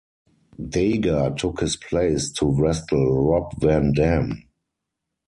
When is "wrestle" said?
2.51-3.21